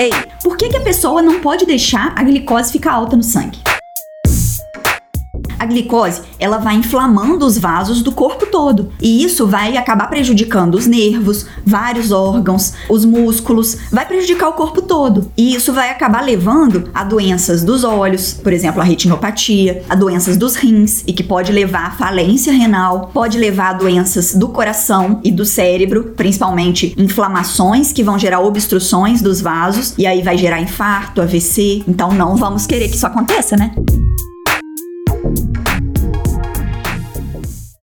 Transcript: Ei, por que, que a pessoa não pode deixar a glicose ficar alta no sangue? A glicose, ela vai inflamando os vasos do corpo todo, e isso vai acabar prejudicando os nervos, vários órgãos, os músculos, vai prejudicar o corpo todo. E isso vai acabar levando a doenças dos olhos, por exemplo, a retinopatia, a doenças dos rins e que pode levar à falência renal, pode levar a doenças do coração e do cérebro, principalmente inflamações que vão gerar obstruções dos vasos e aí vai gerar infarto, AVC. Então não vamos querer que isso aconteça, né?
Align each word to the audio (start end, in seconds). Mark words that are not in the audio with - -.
Ei, 0.00 0.12
por 0.44 0.56
que, 0.56 0.68
que 0.68 0.76
a 0.76 0.80
pessoa 0.80 1.20
não 1.20 1.40
pode 1.40 1.66
deixar 1.66 2.14
a 2.16 2.22
glicose 2.22 2.70
ficar 2.70 2.92
alta 2.92 3.16
no 3.16 3.22
sangue? 3.24 3.58
A 5.58 5.66
glicose, 5.66 6.22
ela 6.38 6.58
vai 6.58 6.76
inflamando 6.76 7.44
os 7.44 7.58
vasos 7.58 8.02
do 8.02 8.12
corpo 8.12 8.46
todo, 8.46 8.90
e 9.00 9.24
isso 9.24 9.46
vai 9.46 9.76
acabar 9.76 10.08
prejudicando 10.08 10.74
os 10.74 10.86
nervos, 10.86 11.46
vários 11.66 12.12
órgãos, 12.12 12.74
os 12.88 13.04
músculos, 13.04 13.76
vai 13.90 14.06
prejudicar 14.06 14.48
o 14.48 14.52
corpo 14.52 14.82
todo. 14.82 15.30
E 15.36 15.54
isso 15.54 15.72
vai 15.72 15.90
acabar 15.90 16.22
levando 16.22 16.90
a 16.94 17.04
doenças 17.04 17.64
dos 17.64 17.84
olhos, 17.84 18.34
por 18.34 18.52
exemplo, 18.52 18.80
a 18.80 18.84
retinopatia, 18.84 19.82
a 19.88 19.94
doenças 19.94 20.36
dos 20.36 20.54
rins 20.54 21.02
e 21.06 21.12
que 21.12 21.22
pode 21.22 21.52
levar 21.52 21.86
à 21.86 21.90
falência 21.90 22.52
renal, 22.52 23.10
pode 23.12 23.38
levar 23.38 23.70
a 23.70 23.72
doenças 23.74 24.34
do 24.34 24.48
coração 24.48 25.20
e 25.24 25.30
do 25.30 25.44
cérebro, 25.44 26.14
principalmente 26.16 26.94
inflamações 26.96 27.92
que 27.92 28.02
vão 28.02 28.18
gerar 28.18 28.40
obstruções 28.40 29.20
dos 29.20 29.40
vasos 29.40 29.94
e 29.98 30.06
aí 30.06 30.22
vai 30.22 30.36
gerar 30.38 30.60
infarto, 30.60 31.20
AVC. 31.20 31.82
Então 31.86 32.12
não 32.12 32.36
vamos 32.36 32.66
querer 32.66 32.88
que 32.88 32.96
isso 32.96 33.06
aconteça, 33.06 33.56
né? 33.56 33.72